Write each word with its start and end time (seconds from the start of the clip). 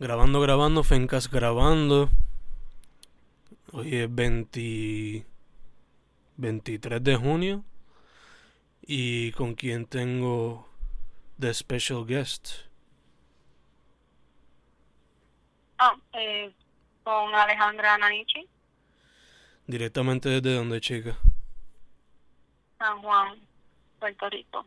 Grabando, 0.00 0.40
grabando, 0.40 0.84
Fencas 0.84 1.28
grabando. 1.28 2.08
Hoy 3.72 3.96
es 3.96 4.14
20, 4.14 5.26
23 6.36 7.02
de 7.02 7.16
junio. 7.16 7.64
Y 8.80 9.32
con 9.32 9.56
quien 9.56 9.86
tengo 9.86 10.68
the 11.40 11.52
special 11.52 12.06
guest. 12.06 12.48
Ah, 15.78 15.96
eh, 16.12 16.52
con 17.02 17.34
Alejandra 17.34 17.98
Nanichi, 17.98 18.46
Directamente 19.66 20.28
desde 20.28 20.54
donde, 20.54 20.80
chica. 20.80 21.18
San 22.78 23.02
Juan, 23.02 23.36
Puerto 23.98 24.30
Rico. 24.30 24.64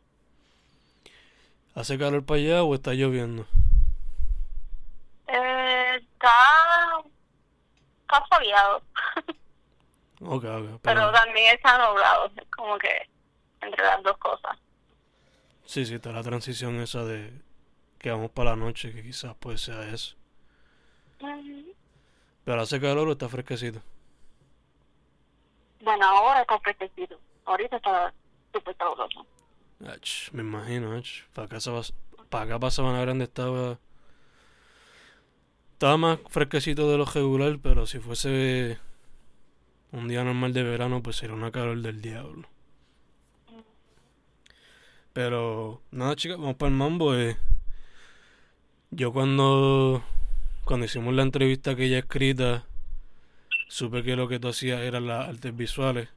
¿Hace 1.74 1.98
calor 1.98 2.26
para 2.26 2.42
allá 2.42 2.64
o 2.64 2.76
está 2.76 2.94
lloviendo? 2.94 3.48
Eh, 5.34 5.96
está, 5.96 6.34
está 8.02 8.26
soleado, 8.30 8.82
Ok, 10.24 10.44
ok. 10.44 10.44
pero 10.44 10.80
Pero, 10.82 11.12
también 11.12 11.56
está 11.56 11.78
nublado, 11.88 12.30
es 12.36 12.48
como 12.56 12.78
que 12.78 13.10
entre 13.62 13.84
las 13.84 14.04
dos 14.04 14.18
cosas. 14.18 14.58
sí, 15.66 15.86
sí, 15.86 15.96
está 15.96 16.12
la 16.12 16.22
transición 16.24 16.76
esa 16.82 17.04
de 17.06 17.32
que 17.98 18.12
vamos 18.12 18.32
para 18.32 18.52
la 18.52 18.56
noche, 18.58 18.92
que 18.94 19.04
quizás 19.04 19.36
pues 19.40 19.62
sea 19.62 19.88
eso. 19.90 20.16
Ujú. 21.22 21.74
Pero 22.44 22.62
hace 22.62 22.82
calor 22.82 23.08
o 23.08 23.12
está 23.14 23.30
fresquecito. 23.30 23.82
Bueno, 25.82 26.06
ahora 26.06 26.42
está 26.42 26.60
fresquecito, 26.60 27.20
ahorita 27.46 27.78
está 27.78 28.14
súper 28.54 28.76
caluroso. 28.76 29.26
Ach, 29.88 30.32
me 30.34 30.42
imagino, 30.42 30.96
ach. 30.96 31.24
Para 31.34 31.46
acá, 31.46 31.58
para 32.30 32.44
acá 32.46 32.60
para 32.60 32.72
Sabana 32.72 33.02
Grande 33.02 33.24
estaba. 33.26 33.80
Estaba 35.82 35.98
más 35.98 36.20
fresquecito 36.30 36.92
de 36.92 37.00
lo 37.00 37.06
regular, 37.06 37.58
pero 37.60 37.88
si 37.88 37.98
fuese 37.98 38.78
un 39.92 40.08
día 40.08 40.24
normal 40.24 40.54
de 40.54 40.62
verano, 40.62 41.02
pues 41.02 41.16
sería 41.16 41.34
una 41.34 41.50
calor 41.50 41.82
del 41.82 42.04
diablo. 42.04 42.48
Pero 45.12 45.82
nada, 45.90 46.16
chicas, 46.16 46.38
vamos 46.38 46.58
para 46.58 46.70
el 46.70 46.78
mambo. 46.78 47.16
eh. 47.16 47.36
Yo 48.92 49.12
cuando, 49.12 50.04
cuando 50.66 50.86
hicimos 50.86 51.16
la 51.16 51.24
entrevista 51.24 51.72
aquella 51.72 51.98
escrita, 51.98 52.68
supe 53.68 54.04
que 54.04 54.16
lo 54.16 54.28
que 54.28 54.40
tú 54.40 54.50
hacías 54.50 54.82
eran 54.82 55.08
las 55.08 55.30
artes 55.30 55.58
visuales, 55.58 56.10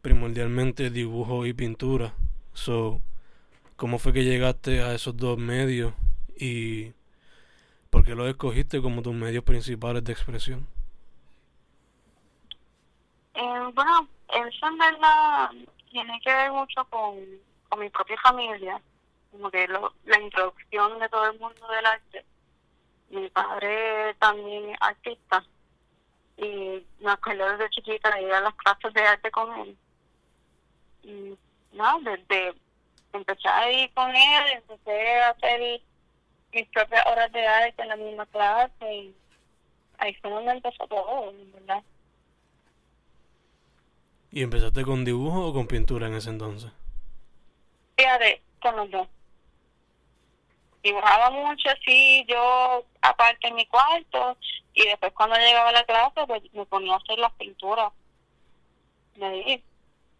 primordialmente 0.00 0.90
dibujo 0.90 1.44
y 1.44 1.54
pintura. 1.54 2.14
So, 2.54 3.02
¿cómo 3.74 3.98
fue 3.98 4.12
que 4.12 4.22
llegaste 4.22 4.80
a 4.80 4.94
esos 4.94 5.16
dos 5.16 5.38
medios 5.38 5.92
y 6.38 6.92
por 7.96 8.04
qué 8.04 8.14
los 8.14 8.28
escogiste 8.28 8.82
como 8.82 9.00
tus 9.00 9.14
medios 9.14 9.42
principales 9.42 10.04
de 10.04 10.12
expresión? 10.12 10.66
Eh, 13.32 13.70
bueno, 13.72 14.06
eso 14.28 14.66
en 14.66 14.76
verdad 14.76 15.50
tiene 15.90 16.20
que 16.22 16.30
ver 16.30 16.52
mucho 16.52 16.84
con, 16.90 17.16
con 17.70 17.80
mi 17.80 17.88
propia 17.88 18.18
familia, 18.20 18.78
como 19.32 19.50
que 19.50 19.66
lo- 19.68 19.94
la 20.04 20.20
introducción 20.20 20.98
de 20.98 21.08
todo 21.08 21.30
el 21.30 21.38
mundo 21.38 21.66
del 21.68 21.86
arte. 21.86 22.24
Mi 23.08 23.30
padre 23.30 24.14
también 24.18 24.68
es 24.68 24.76
artista 24.78 25.42
y 26.36 26.84
me 27.00 27.10
acuerdo 27.12 27.48
desde 27.52 27.70
chiquita 27.70 28.10
de 28.10 28.24
ir 28.24 28.32
a 28.34 28.42
las 28.42 28.54
clases 28.56 28.92
de 28.92 29.00
arte 29.06 29.30
con 29.30 29.58
él. 29.58 29.78
Y 31.02 31.34
no, 31.72 31.98
desde 32.00 32.52
empecé 33.14 33.48
a 33.48 33.72
ir 33.72 33.90
con 33.94 34.10
él, 34.14 34.44
empecé 34.52 35.20
a 35.22 35.30
hacer 35.30 35.80
mis 36.56 36.68
propias 36.68 37.04
horas 37.06 37.30
de 37.32 37.46
arte 37.46 37.82
en 37.82 37.88
la 37.88 37.96
misma 37.96 38.24
clase 38.26 38.94
y 38.94 39.14
ahí 39.98 40.14
fue 40.14 40.30
donde 40.30 40.52
empezó 40.52 40.86
todo, 40.86 41.30
en 41.30 41.52
verdad. 41.52 41.82
¿Y 44.32 44.42
empezaste 44.42 44.82
con 44.82 45.04
dibujo 45.04 45.48
o 45.48 45.52
con 45.52 45.66
pintura 45.66 46.06
en 46.06 46.14
ese 46.14 46.30
entonces? 46.30 46.72
Fíjate, 47.96 48.42
con 48.60 48.74
los 48.76 48.90
dos. 48.90 49.08
Dibujaba 50.82 51.30
mucho 51.30 51.68
así, 51.68 52.24
yo 52.26 52.84
aparte 53.02 53.48
en 53.48 53.54
mi 53.54 53.66
cuarto, 53.66 54.38
y 54.72 54.86
después 54.86 55.12
cuando 55.12 55.36
llegaba 55.36 55.68
a 55.68 55.72
la 55.72 55.84
clase, 55.84 56.26
pues 56.26 56.42
me 56.54 56.64
ponía 56.64 56.94
a 56.94 56.96
hacer 56.96 57.18
las 57.18 57.32
pinturas. 57.34 57.92
de 59.16 59.26
ahí. 59.26 59.64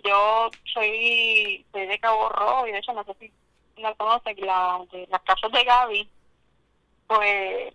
Yo 0.05 0.51
soy, 0.73 1.65
soy 1.73 1.87
de 1.87 1.99
Cabo 1.99 2.29
Rojo, 2.29 2.67
y 2.67 2.73
de 2.73 2.79
hecho 2.79 2.93
no 2.93 3.05
sé 3.05 3.15
si 3.19 3.33
la 3.81 3.95
conoces, 3.95 4.39
la, 4.39 4.85
de 4.93 5.07
las 5.11 5.23
casas 5.23 5.51
de 5.51 5.65
Gaby, 5.65 6.11
pues 7.07 7.75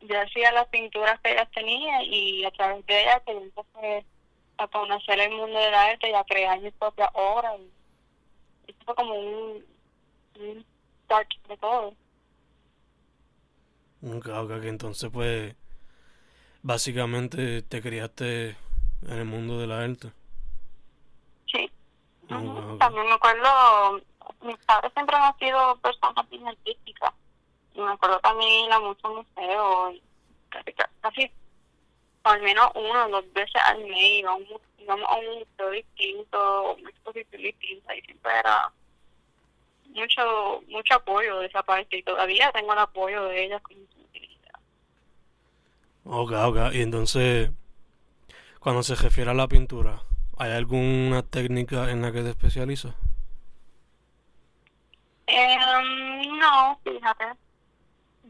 yo 0.00 0.20
hacía 0.20 0.52
las 0.52 0.68
pinturas 0.68 1.20
que 1.20 1.32
ellas 1.32 1.48
tenían, 1.54 2.02
y 2.04 2.44
a 2.44 2.50
través 2.50 2.84
de 2.86 3.02
ellas 3.02 3.22
pues, 3.24 3.36
empecé 3.38 4.06
a 4.58 4.68
conocer 4.68 5.20
el 5.20 5.30
mundo 5.32 5.58
del 5.58 5.74
arte 5.74 6.10
y 6.10 6.14
a 6.14 6.24
crear 6.24 6.60
mis 6.60 6.72
propias 6.74 7.10
obras. 7.14 7.54
Y 8.66 8.70
eso 8.70 8.78
fue 8.84 8.94
como 8.94 9.14
un, 9.14 9.64
un 10.40 10.66
start 11.04 11.28
de 11.48 11.56
todo. 11.58 11.94
Ok, 14.02 14.28
ok, 14.28 14.60
que 14.60 14.68
entonces 14.68 15.10
pues 15.12 15.54
básicamente 16.62 17.62
te 17.62 17.80
criaste 17.82 18.56
en 19.02 19.18
el 19.18 19.24
mundo 19.24 19.58
de 19.58 19.66
la 19.66 19.80
arte. 19.82 20.12
Sí. 21.46 21.70
Ok, 22.24 22.32
Ujú. 22.32 22.74
ok. 22.74 22.78
También 22.78 23.06
me 23.06 23.12
acuerdo, 23.12 24.00
mis 24.42 24.56
padres 24.64 24.92
siempre 24.94 25.16
han 25.16 25.38
sido 25.38 25.76
personas 25.76 26.28
bien 26.28 26.46
artísticas. 26.46 27.12
Me 27.76 27.92
acuerdo 27.92 28.18
también 28.20 28.66
ir 28.66 28.72
a 28.72 28.80
muchos 28.80 29.12
museos. 29.14 29.94
Casi, 30.48 30.72
casi 31.00 31.30
al 32.24 32.42
menos 32.42 32.70
una 32.74 33.06
o 33.06 33.10
dos 33.10 33.32
veces 33.32 33.60
al 33.64 33.78
mes 33.84 33.96
íbamos, 33.96 34.60
íbamos 34.78 35.08
a 35.08 35.14
un 35.16 35.38
museo 35.38 35.70
distinto, 35.70 36.74
una 36.74 36.90
exposición 36.90 37.42
distinta. 37.42 37.94
Y 37.94 38.00
siempre 38.02 38.32
era 38.38 38.72
mucho 39.90 40.62
mucho 40.68 40.94
apoyo 40.94 41.38
de 41.40 41.46
esa 41.46 41.62
parte. 41.62 41.98
Y 41.98 42.02
todavía 42.02 42.50
tengo 42.52 42.72
el 42.72 42.78
apoyo 42.78 43.24
de 43.26 43.44
ellas. 43.44 43.62
sensibilidad. 43.68 44.60
Ok, 46.04 46.32
ok. 46.32 46.74
Y 46.74 46.82
entonces, 46.82 47.50
cuando 48.60 48.82
se 48.82 48.94
refiere 48.94 49.30
a 49.30 49.34
la 49.34 49.48
pintura, 49.48 50.02
¿hay 50.38 50.52
alguna 50.52 51.22
técnica 51.22 51.90
en 51.90 52.02
la 52.02 52.12
que 52.12 52.22
te 52.22 52.30
especializas? 52.30 52.94
Em, 55.26 56.38
no, 56.38 56.78
fíjate. 56.84 57.45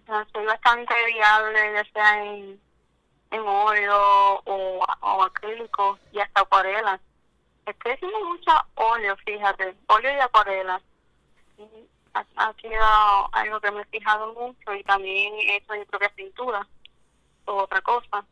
Soy 0.06 0.46
bastante 0.46 0.94
viable, 1.06 1.72
ya 1.74 1.84
sea 1.92 2.24
en, 2.24 2.60
en 3.32 3.40
óleo 3.40 4.40
o, 4.44 4.84
o 5.00 5.22
acrílico 5.22 5.98
y 6.12 6.20
hasta 6.20 6.42
acuarela. 6.42 7.00
Estoy 7.66 7.92
haciendo 7.92 8.24
mucho 8.24 8.52
óleo, 8.76 9.16
fíjate, 9.24 9.74
óleo 9.88 10.16
y 10.16 10.20
acuarela. 10.20 10.80
Ha, 12.14 12.52
sido 12.54 13.34
algo 13.34 13.60
que 13.60 13.70
me 13.72 13.82
he 13.82 13.84
fijado 13.86 14.32
mucho 14.32 14.74
y 14.74 14.82
también 14.84 15.34
he 15.34 15.56
hecho 15.56 15.74
mi 15.74 15.84
propia 15.84 16.08
pintura 16.10 16.66
o 17.44 17.64
otra 17.64 17.80
cosa. 17.82 18.24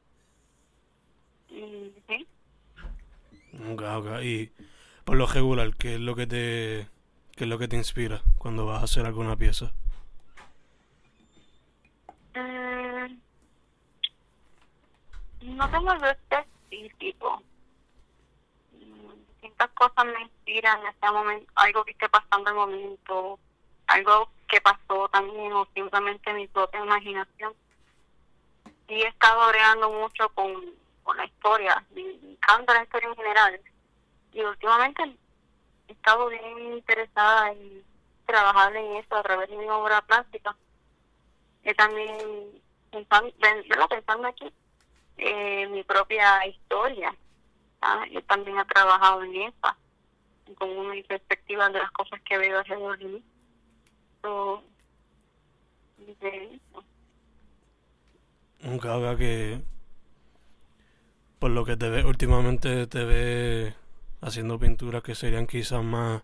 Y, 1.51 1.93
sí. 2.09 2.27
Ok, 3.73 3.83
ok. 3.83 4.23
Y 4.23 4.53
por 5.05 5.17
lo 5.17 5.27
regular, 5.27 5.75
¿qué 5.77 5.95
es 5.95 6.01
lo 6.01 6.15
que 6.15 6.27
te, 6.27 6.89
qué 7.37 7.45
es 7.45 7.49
lo 7.49 7.59
que 7.59 7.69
te 7.69 7.77
inspira 7.77 8.23
cuando 8.39 8.65
vas 8.65 8.81
a 8.81 8.85
hacer 8.85 9.05
alguna 9.05 9.37
pieza? 9.37 9.73
Mm, 12.35 13.19
no 15.57 15.71
tengo 15.71 15.91
algo 15.91 16.07
específico. 16.07 17.43
Mm, 18.73 19.15
Distintas 19.41 19.71
cosas 19.71 20.05
me 20.07 20.23
inspiran 20.23 20.81
en 20.81 20.87
este 20.89 21.11
momento, 21.11 21.53
algo 21.55 21.85
que 21.85 21.93
esté 21.93 22.09
pasando 22.09 22.51
en 22.51 22.57
momento, 22.57 23.39
algo 23.87 24.31
que 24.49 24.61
pasó 24.61 25.09
también 25.11 25.53
o 25.53 25.67
simplemente 25.75 26.33
mi 26.33 26.49
propia 26.49 26.81
imaginación. 26.81 27.55
Y 28.89 29.03
he 29.03 29.09
estado 29.09 29.49
creando 29.51 29.91
mucho 29.91 30.29
con, 30.31 30.53
con 31.03 31.17
la 31.17 31.25
historia, 31.25 31.85
me 31.95 32.03
encanta 32.03 32.75
la 32.75 32.83
historia 32.83 33.09
en 33.09 33.17
general. 33.17 33.61
Y 34.33 34.43
últimamente 34.43 35.17
he 35.89 35.93
estado 35.93 36.29
bien 36.29 36.75
interesada 36.75 37.53
en 37.53 37.85
trabajar 38.27 38.75
en 38.75 38.97
eso 38.97 39.15
a 39.15 39.23
través 39.23 39.49
de 39.49 39.57
mi 39.57 39.69
obra 39.69 40.03
plástica. 40.03 40.57
He 41.65 41.75
también 41.75 42.15
pensando, 42.91 43.33
pensando 43.89 44.29
aquí 44.29 44.53
eh, 45.17 45.67
mi 45.69 45.83
propia 45.83 46.47
historia. 46.47 47.15
¿ah? 47.81 48.05
Yo 48.11 48.23
también 48.25 48.59
he 48.59 48.65
trabajado 48.67 49.23
en 49.25 49.35
esa, 49.43 49.77
con 50.57 50.91
mi 50.91 51.03
perspectiva 51.03 51.69
de 51.71 51.79
las 51.79 51.91
cosas 51.93 52.21
que 52.23 52.39
veo 52.39 52.59
alrededor 52.59 52.99
de 52.99 53.05
mí. 53.05 53.25
Un 58.63 58.79
caga 58.79 59.17
que 59.17 59.61
por 61.39 61.51
lo 61.51 61.67
que 61.67 61.77
te 61.77 61.91
ve 61.91 62.05
últimamente 62.05 62.87
te 62.87 63.05
ve 63.05 63.75
haciendo 64.23 64.59
pinturas 64.59 65.03
que 65.03 65.15
serían 65.15 65.47
quizás 65.47 65.85
más 65.85 66.23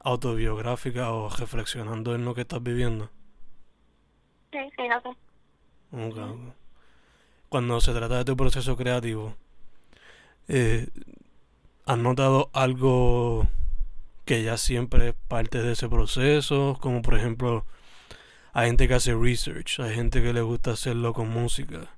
autobiográficas 0.00 1.08
o 1.08 1.28
reflexionando 1.28 2.14
en 2.14 2.24
lo 2.24 2.34
que 2.34 2.40
estás 2.40 2.62
viviendo. 2.62 3.10
Sí, 4.52 4.58
fíjate. 4.76 5.08
Okay. 5.90 6.52
Cuando 7.48 7.80
se 7.80 7.92
trata 7.92 8.18
de 8.18 8.24
tu 8.24 8.36
proceso 8.36 8.76
creativo, 8.76 9.34
eh, 10.48 10.88
¿has 11.86 11.98
notado 11.98 12.50
algo 12.52 13.46
que 14.24 14.42
ya 14.42 14.56
siempre 14.56 15.08
es 15.08 15.14
parte 15.28 15.62
de 15.62 15.72
ese 15.72 15.88
proceso? 15.88 16.78
Como 16.80 17.02
por 17.02 17.14
ejemplo, 17.14 17.64
hay 18.52 18.68
gente 18.68 18.88
que 18.88 18.94
hace 18.94 19.14
research, 19.14 19.80
hay 19.80 19.94
gente 19.94 20.22
que 20.22 20.32
le 20.32 20.42
gusta 20.42 20.72
hacerlo 20.72 21.12
con 21.12 21.30
música. 21.30 21.88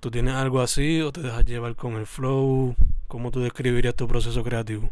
¿Tú 0.00 0.10
tienes 0.10 0.34
algo 0.34 0.60
así 0.60 1.00
o 1.02 1.12
te 1.12 1.20
dejas 1.20 1.44
llevar 1.44 1.76
con 1.76 1.96
el 1.96 2.06
flow? 2.06 2.74
¿Cómo 3.08 3.30
tú 3.30 3.40
describirías 3.40 3.94
tu 3.94 4.08
proceso 4.08 4.42
creativo? 4.42 4.90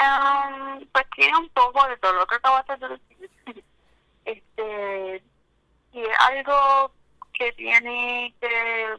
Um, 0.00 0.84
pues 0.92 1.06
tiene 1.14 1.36
un 1.36 1.48
poco 1.50 1.86
de 1.86 1.96
todo 1.98 2.14
lo 2.14 2.26
que 2.26 2.36
acabas 2.36 2.66
de. 2.66 3.09
Este, 4.24 5.22
y 5.92 6.02
algo 6.18 6.92
que 7.32 7.52
tiene 7.52 8.34
que, 8.40 8.94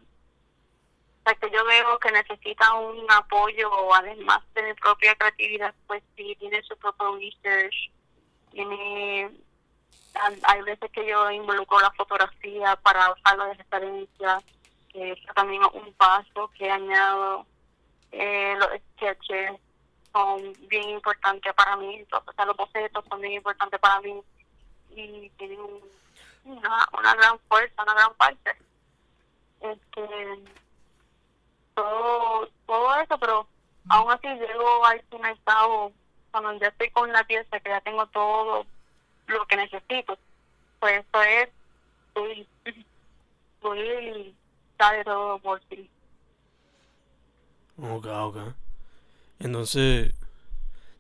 o 1.26 1.40
que 1.40 1.52
yo 1.52 1.66
veo 1.66 2.00
que 2.00 2.12
necesita 2.12 2.74
un 2.74 3.10
apoyo, 3.12 3.94
además 3.94 4.42
de 4.54 4.64
mi 4.64 4.74
propia 4.74 5.16
creatividad, 5.16 5.74
pues 5.88 6.04
sí, 6.16 6.36
tiene 6.40 6.62
su 6.64 6.76
propio 6.78 7.16
research, 7.18 7.92
tiene, 8.52 9.30
hay 10.44 10.62
veces 10.64 10.92
que 10.92 11.08
yo 11.08 11.30
involucro 11.32 11.80
la 11.80 11.92
fotografía 11.92 12.76
para 12.78 13.14
usarlo 13.14 13.46
de 13.46 13.54
referencia, 13.54 14.42
que 14.92 15.12
es 15.12 15.20
también 15.36 15.62
un 15.74 15.94
paso 15.94 16.50
que 16.58 16.70
añado, 16.70 17.46
eh, 18.12 18.56
los 18.58 18.70
sketches 18.96 19.54
son 20.12 20.54
bien 20.68 20.90
importantes 20.90 21.54
para 21.54 21.78
mí, 21.78 21.96
entonces 21.96 22.46
los 22.46 22.58
bocetos 22.58 23.06
son 23.10 23.22
bien 23.22 23.34
importantes 23.34 23.80
para 23.80 24.02
mí 24.02 24.22
y 24.96 25.30
tienen 25.38 25.60
una, 26.46 26.88
una 26.98 27.16
gran 27.16 27.40
fuerza, 27.48 27.84
una 27.84 27.94
gran 27.94 28.14
parte. 28.16 28.52
Este, 29.62 30.08
todo, 31.76 32.50
todo 32.66 32.96
eso, 32.96 33.18
pero 33.20 33.48
aún 33.90 34.12
así 34.12 34.28
llego 34.28 34.86
al 34.86 35.02
estado 35.32 35.92
cuando 36.32 36.54
ya 36.60 36.68
estoy 36.68 36.90
con 36.92 37.12
la 37.12 37.24
pieza, 37.26 37.60
que 37.60 37.70
ya 37.70 37.82
tengo 37.82 38.06
todo 38.08 38.66
lo 39.28 39.46
que 39.46 39.58
necesito. 39.58 40.18
Pues 40.80 41.06
eso 41.06 41.22
es, 41.24 41.50
voy, 42.14 42.48
voy 43.62 44.36
sale 44.78 45.04
todo 45.04 45.38
por 45.40 45.60
ti. 45.62 45.90
Ok, 47.78 48.06
ok. 48.06 48.38
Entonces, 49.40 50.14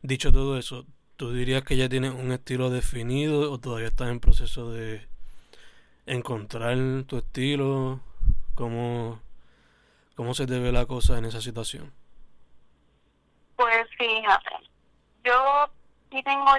dicho 0.01 0.31
todo 0.31 0.57
eso, 0.57 0.85
¿tú 1.21 1.31
dirías 1.31 1.63
que 1.63 1.77
ya 1.77 1.87
tienes 1.87 2.15
un 2.15 2.31
estilo 2.31 2.71
definido 2.71 3.51
o 3.51 3.59
todavía 3.59 3.89
estás 3.89 4.09
en 4.09 4.19
proceso 4.19 4.71
de 4.71 5.07
encontrar 6.07 6.75
tu 7.05 7.19
estilo? 7.19 7.99
¿Cómo, 8.55 9.21
cómo 10.15 10.33
se 10.33 10.47
te 10.47 10.57
ve 10.57 10.71
la 10.71 10.87
cosa 10.87 11.19
en 11.19 11.25
esa 11.25 11.39
situación? 11.39 11.93
Pues 13.55 13.87
fíjate, 13.99 14.49
yo 15.23 15.69
sí 16.09 16.23
tengo, 16.23 16.53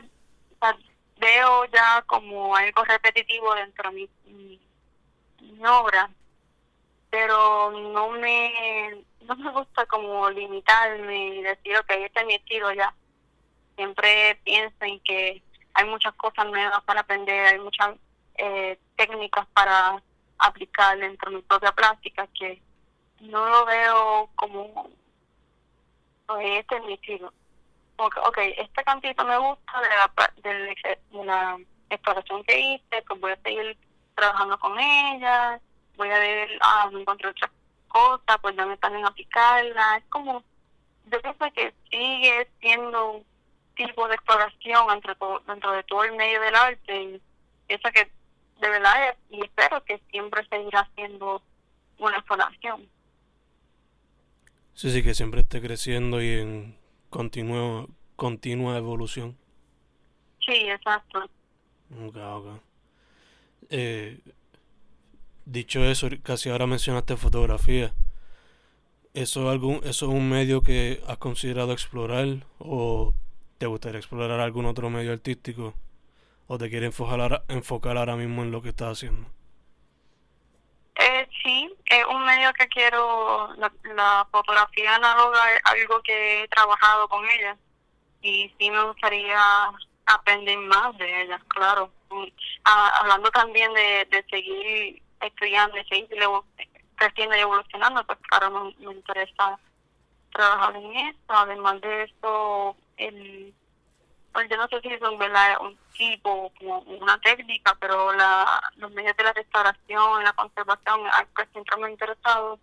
veo 1.17 1.65
ya 1.65 2.01
como 2.07 2.55
algo 2.55 2.85
repetitivo 2.85 3.57
dentro 3.57 3.91
de 3.91 3.97
mi, 3.97 4.11
mi, 5.41 5.67
obra, 5.67 6.09
pero 7.11 7.73
no 7.73 8.11
me, 8.11 9.05
no 9.23 9.35
me 9.35 9.51
gusta 9.51 9.87
como 9.87 10.31
limitarme 10.31 11.35
y 11.35 11.43
decir, 11.43 11.77
ok, 11.79 11.91
este 11.99 12.21
es 12.21 12.27
mi 12.27 12.35
estilo 12.37 12.73
ya. 12.73 12.95
Siempre 13.83 14.39
pienso 14.45 14.77
en 14.83 15.01
que 15.01 15.43
hay 15.75 15.85
muchas 15.87 16.15
cosas 16.15 16.47
nuevas 16.47 16.81
para 16.85 17.01
aprender, 17.01 17.47
hay 17.47 17.59
muchas 17.59 17.97
eh, 18.37 18.79
técnicas 18.95 19.45
para 19.49 20.01
aplicar 20.39 20.97
dentro 20.99 21.33
de 21.33 21.39
mi 21.39 21.43
propia 21.43 21.73
plástica 21.73 22.29
que 22.29 22.63
no 23.19 23.45
lo 23.45 23.65
veo 23.67 24.31
como 24.37 24.89
este 26.41 26.77
es 26.77 26.85
mi 26.85 26.93
estilo. 26.93 27.33
Ok, 27.97 28.39
este 28.57 28.85
cantito 28.85 29.25
me 29.25 29.37
gusta 29.37 29.81
de 29.81 29.89
la, 29.89 30.33
de 30.37 31.25
la 31.25 31.59
exploración 31.91 32.45
que 32.45 32.61
hice 32.61 33.03
pues 33.09 33.21
voy 33.21 33.33
a 33.33 33.43
seguir 33.43 33.77
trabajando 34.15 34.61
con 34.61 34.79
ella 34.79 35.61
voy 35.97 36.09
a 36.09 36.19
ver 36.21 36.51
ah 36.61 36.89
me 36.93 37.01
encontré 37.01 37.31
otras 37.31 37.51
cosas 37.89 38.39
pues 38.41 38.55
ya 38.55 38.65
me 38.65 38.77
también 38.77 39.05
aplicarla. 39.05 39.97
Es 39.97 40.05
como 40.05 40.45
yo 41.07 41.21
pienso 41.21 41.53
que 41.53 41.75
sigue 41.91 42.49
siendo 42.61 43.25
tipo 43.75 44.09
de 44.09 44.15
exploración 44.15 44.91
entre 44.91 45.15
todo, 45.17 45.41
dentro 45.47 45.73
de 45.73 45.83
todo 45.85 46.05
el 46.05 46.17
medio 46.17 46.41
del 46.41 46.55
arte 46.55 47.03
y 47.03 47.23
pienso 47.67 47.89
que 47.91 48.11
de 48.61 48.69
verdad 48.69 49.17
y 49.31 49.43
espero 49.43 49.83
que 49.85 50.01
siempre 50.11 50.47
seguirá 50.49 50.89
siendo 50.95 51.43
una 51.99 52.17
exploración. 52.19 52.89
Sí, 54.75 54.91
sí, 54.91 55.03
que 55.03 55.15
siempre 55.15 55.41
esté 55.41 55.61
creciendo 55.61 56.23
y 56.23 56.29
en 56.39 56.77
continua, 57.11 57.87
continua 58.17 58.77
evolución. 58.79 59.37
Sí, 60.45 60.53
exacto. 60.71 61.29
Ok, 62.07 62.17
ok. 62.17 62.47
Eh, 63.71 64.21
dicho 65.45 65.85
eso, 65.85 66.09
casi 66.23 66.49
ahora 66.49 66.67
mencionaste 66.67 67.17
fotografía. 67.17 67.93
¿Eso, 69.15 69.51
algún, 69.51 69.77
¿Eso 69.85 70.07
es 70.07 70.13
un 70.13 70.29
medio 70.29 70.63
que 70.63 71.03
has 71.07 71.19
considerado 71.19 71.73
explorar 71.73 72.47
o 72.59 73.13
te 73.63 73.69
gustaría 73.69 74.01
explorar 74.01 74.41
algún 74.41 74.67
otro 74.67 74.91
medio 74.91 75.13
artístico? 75.13 75.73
o 76.49 76.59
te 76.59 76.69
quieres 76.69 76.89
enfocar, 76.89 77.45
enfocar 77.47 77.97
ahora 77.97 78.17
mismo 78.17 78.43
en 78.43 78.51
lo 78.51 78.61
que 78.61 78.71
estás 78.71 78.99
haciendo? 78.99 79.29
Eh, 80.97 81.29
sí, 81.45 81.73
es 81.87 82.05
un 82.07 82.25
medio 82.25 82.53
que 82.55 82.67
quiero, 82.67 83.55
la, 83.55 84.27
fotografía 84.33 84.97
análoga 84.97 85.55
es 85.55 85.61
algo 85.63 86.03
que 86.03 86.43
he 86.43 86.49
trabajado 86.49 87.09
con 87.09 87.25
ella 87.31 87.57
y 88.21 88.53
sí 88.59 88.69
me 88.69 88.83
gustaría 88.83 89.41
aprender 90.07 90.59
más 90.59 90.99
de 90.99 91.23
ella, 91.23 91.41
claro. 91.47 91.93
Ah, 92.65 92.91
hablando 93.01 93.31
también 93.31 93.73
de, 93.75 94.09
de 94.11 94.27
seguir 94.29 95.01
estudiando 95.21 95.79
y 95.79 95.85
seguir 95.85 96.09
creciendo 96.97 97.37
y 97.37 97.41
evolucionando, 97.41 98.05
pues 98.05 98.19
claro, 98.29 98.51
me, 98.51 98.85
me 98.85 98.93
interesa 98.93 99.57
trabajar 100.33 100.77
en 100.77 100.97
esto. 100.97 101.33
Además 101.33 101.81
de 101.81 102.03
eso, 102.05 102.77
el 103.09 103.55
pues 104.33 104.49
yo 104.49 104.57
no 104.57 104.67
sé 104.69 104.81
si 104.81 104.89
es 104.89 105.01
un, 105.03 105.13
un 105.13 105.79
tipo, 105.97 106.53
como 106.59 106.79
una 106.81 107.21
técnica, 107.21 107.77
pero 107.79 108.13
la, 108.15 108.63
los 108.77 108.91
medios 108.93 109.17
de 109.17 109.25
la 109.25 109.33
restauración, 109.33 110.25
la 110.25 110.33
conservación, 110.33 111.01
algo 111.13 111.31
que 111.35 111.47
siempre 111.53 111.77
me 111.77 111.87
ha 111.87 111.91
interesado 111.91 112.59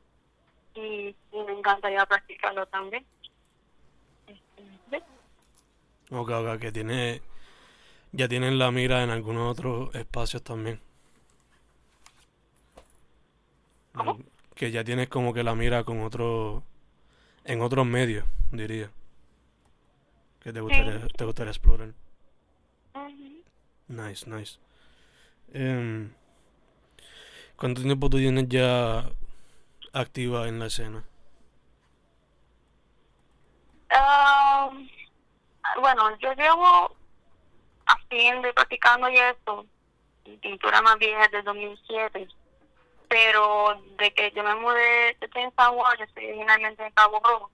y, 0.74 1.16
me 1.32 1.54
encantaría 1.54 2.06
practicarlo 2.06 2.66
también. 2.68 3.06
Ok, 6.12 6.30
ok, 6.32 6.60
que 6.60 6.72
tiene, 6.72 7.22
ya 8.12 8.28
tienen 8.28 8.58
la 8.58 8.72
mira 8.72 9.04
en 9.04 9.12
algunos 9.12 9.52
otros 9.52 9.94
espacios 9.94 10.44
también. 10.44 10.82
Que 14.56 14.72
ya 14.72 14.84
tienes 14.84 15.08
como 15.08 15.34
que 15.34 15.44
la 15.44 15.54
mira 15.54 15.84
con 15.84 16.02
otro, 16.02 16.64
en 17.44 17.62
otros 17.62 17.86
medios, 17.86 18.26
diría 18.52 18.90
que 20.42 20.54
te 20.54 20.62
gustaría, 20.62 21.08
te 21.08 21.26
gustaría 21.26 21.52
explorar. 21.52 21.94
Nice, 23.88 24.30
nice. 24.30 24.60
Um, 25.54 26.12
¿Cuánto 27.56 27.82
tiempo 27.82 28.10
tú 28.10 28.18
tienes 28.18 28.48
ya 28.48 29.10
activa 29.94 30.48
en 30.48 30.60
la 30.60 30.68
escena? 30.68 31.04
Bueno, 35.82 36.16
yo 36.18 36.34
llevo 36.34 36.96
haciendo 37.86 38.48
y 38.48 38.54
practicando 38.54 39.10
y 39.10 39.18
eso, 39.18 39.66
pintura 40.42 40.82
más 40.82 40.98
vieja 40.98 41.22
desde 41.24 41.44
2007, 41.44 42.28
pero 43.08 43.82
de 43.98 44.14
que 44.14 44.32
yo 44.32 44.44
me 44.44 44.56
mudé, 44.56 45.18
yo 45.20 45.26
estoy 45.26 45.44
en 45.44 45.56
San 45.56 45.74
Juan, 45.74 45.98
yo 45.98 46.04
estoy 46.04 46.26
originalmente 46.26 46.86
en 46.86 46.92
Cabo 46.92 47.20
Rojo, 47.24 47.52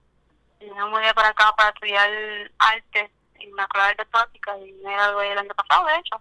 y 0.60 0.70
me 0.70 0.84
mudé 0.86 1.12
para 1.14 1.28
acá 1.28 1.52
para 1.56 1.70
estudiar 1.70 2.10
arte 2.58 3.10
la 3.54 3.62
escuela 3.64 3.86
de 3.88 4.06
arte 4.12 4.68
y 4.68 4.72
me 4.84 4.92
gradué 4.92 5.32
el 5.32 5.38
año 5.38 5.54
pasado, 5.54 5.86
de 5.86 5.98
hecho. 5.98 6.20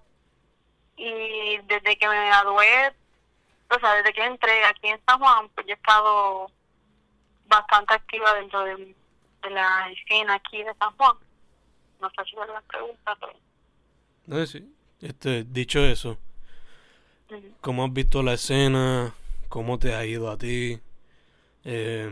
y 0.97 1.57
desde 1.67 1.97
que 1.97 2.07
me 2.07 2.27
gradué, 2.27 2.93
o 3.69 3.79
sea, 3.79 3.95
desde 3.95 4.13
que 4.13 4.23
entré 4.23 4.63
aquí 4.65 4.87
en 4.87 4.99
San 5.05 5.19
Juan, 5.19 5.49
pues 5.49 5.67
yo 5.67 5.73
he 5.73 5.75
estado 5.75 6.51
bastante 7.47 7.93
activa 7.93 8.33
dentro 8.35 8.63
de, 8.63 8.95
la 9.49 9.91
escena 9.91 10.35
aquí 10.35 10.63
de 10.63 10.73
San 10.75 10.95
Juan. 10.97 11.15
No 12.01 12.09
sé 12.09 12.25
si 12.29 12.35
me 12.35 12.47
las 12.47 12.63
preguntas, 12.63 13.17
pero... 13.19 13.33
No, 14.25 14.45
sí. 14.45 14.73
Este, 15.01 15.43
dicho 15.43 15.85
eso, 15.85 16.17
¿cómo 17.61 17.85
has 17.85 17.93
visto 17.93 18.23
la 18.23 18.33
escena? 18.33 19.13
¿Cómo 19.49 19.77
te 19.77 19.93
ha 19.93 20.03
ido 20.03 20.31
a 20.31 20.37
ti? 20.37 20.79
Eh, 21.63 22.11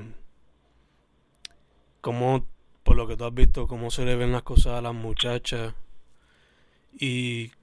¿Cómo, 2.03 2.45
por 2.83 2.97
lo 2.97 3.07
que 3.07 3.15
tú 3.15 3.23
has 3.23 3.33
visto, 3.33 3.65
cómo 3.65 3.89
se 3.89 4.03
le 4.03 4.17
ven 4.17 4.33
las 4.33 4.43
cosas 4.43 4.77
a 4.77 4.81
las 4.81 4.93
muchachas? 4.93 5.73
¿Y 6.91 7.53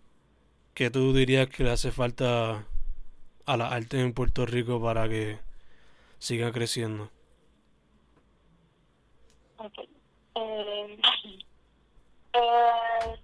qué 0.73 0.89
tú 0.89 1.13
dirías 1.13 1.47
que 1.51 1.63
le 1.63 1.73
hace 1.73 1.93
falta 1.93 2.65
a 3.45 3.57
la 3.59 3.69
arte 3.69 4.01
en 4.01 4.15
Puerto 4.15 4.47
Rico 4.47 4.83
para 4.83 5.11
que 5.11 5.39
siga 6.19 6.53
creciendo? 6.53 7.11
Eh, 10.35 10.99
eh, 12.33 13.21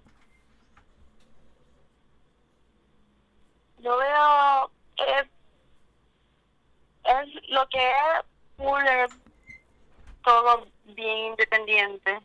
yo 3.79 3.97
veo 3.97 4.71
es, 4.97 5.27
es 7.05 7.49
lo 7.49 7.67
que 7.69 7.89
es 7.89 9.17
todo 10.23 10.76
bien 10.87 11.17
independiente. 11.31 12.19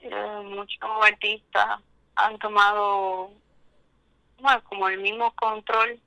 Eh, 0.00 0.40
muchos 0.44 0.78
artistas 1.02 1.80
han 2.14 2.38
tomado 2.38 3.30
bueno, 4.40 4.62
como 4.64 4.88
el 4.88 5.00
mismo 5.00 5.32
control 5.32 5.98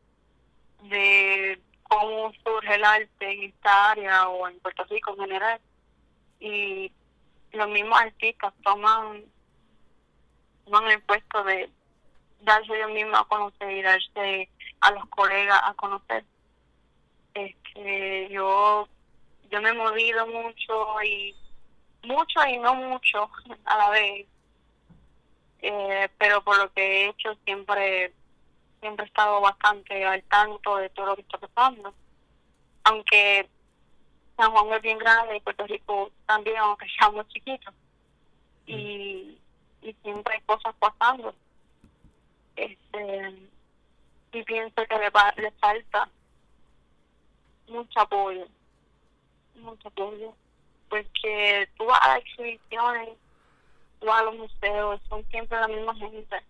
de 0.83 1.59
cómo 1.83 2.31
surge 2.43 2.75
el 2.75 2.83
arte 2.83 3.31
en 3.31 3.43
esta 3.43 3.91
área 3.91 4.29
o 4.29 4.47
en 4.47 4.59
Puerto 4.59 4.83
Rico 4.85 5.11
en 5.11 5.19
general. 5.19 5.61
Y 6.39 6.91
los 7.51 7.67
mismos 7.69 7.99
artistas 7.99 8.53
toman, 8.63 9.23
toman 10.65 10.91
el 10.91 11.01
puesto 11.01 11.43
de 11.43 11.69
darse 12.41 12.75
ellos 12.75 12.91
mismos 12.91 13.19
a 13.19 13.25
conocer 13.25 13.71
y 13.71 13.81
darse 13.81 14.49
a 14.81 14.91
los 14.91 15.05
colegas 15.07 15.61
a 15.63 15.73
conocer. 15.73 16.23
Es 17.33 17.55
que 17.73 18.29
yo, 18.31 18.87
yo 19.49 19.61
me 19.61 19.69
he 19.69 19.73
movido 19.73 20.27
mucho 20.27 21.01
y 21.03 21.35
mucho 22.03 22.45
y 22.47 22.57
no 22.57 22.75
mucho 22.75 23.29
a 23.65 23.77
la 23.77 23.89
vez. 23.89 24.27
Eh, 25.61 26.09
pero 26.17 26.41
por 26.41 26.57
lo 26.57 26.71
que 26.71 26.81
he 26.81 27.09
hecho 27.09 27.35
siempre 27.43 28.13
siempre 28.79 29.03
he 29.03 29.07
estado 29.07 29.41
bastante 29.41 30.05
al 30.05 30.23
tanto 30.23 30.77
de 30.77 30.89
todo 30.89 31.07
lo 31.07 31.15
que 31.15 31.21
está 31.21 31.37
pasando. 31.37 31.93
Aunque 32.83 33.49
San 34.37 34.51
Juan 34.51 34.73
es 34.73 34.81
bien 34.81 34.97
grande 34.97 35.35
y 35.35 35.41
Puerto 35.41 35.67
Rico 35.67 36.11
también, 36.25 36.57
aunque 36.57 36.87
seamos 36.97 37.27
chiquitos. 37.27 37.73
Y, 38.65 39.37
y 39.81 39.93
siempre 40.01 40.35
hay 40.35 40.41
cosas 40.41 40.73
pasando. 40.79 41.33
Este, 42.55 43.33
y 44.31 44.43
pienso 44.43 44.85
que 44.85 44.97
le, 44.97 45.11
le 45.41 45.51
falta 45.51 46.09
mucho 47.67 47.99
apoyo. 47.99 48.47
Mucho 49.55 49.87
apoyo. 49.87 50.33
Porque 50.89 51.69
tú 51.77 51.85
vas 51.85 51.99
a 52.01 52.09
las 52.09 52.19
exhibiciones, 52.19 53.09
tú 53.99 54.07
vas 54.07 54.21
a 54.21 54.23
los 54.23 54.35
museos, 54.35 55.01
son 55.07 55.23
siempre 55.29 55.59
la 55.59 55.67
misma 55.67 55.95
gente 55.95 56.43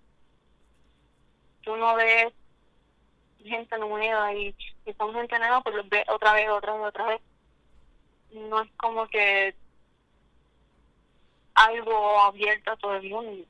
tú 1.69 1.75
no 1.77 1.95
ves 1.95 2.33
gente 3.43 3.77
nueva 3.77 4.33
y 4.33 4.53
si 4.83 4.93
son 4.93 5.13
gente 5.13 5.37
nueva, 5.39 5.61
pues 5.61 5.75
los 5.75 5.87
ves 5.89 6.03
otra 6.09 6.33
vez, 6.33 6.49
otra 6.49 6.73
vez, 6.73 6.87
otra 6.87 7.05
vez. 7.05 7.21
No 8.31 8.61
es 8.61 8.71
como 8.77 9.07
que 9.07 9.55
algo 11.53 12.19
abierto 12.21 12.71
a 12.71 12.77
todo 12.77 12.95
el 12.95 13.09
mundo. 13.09 13.45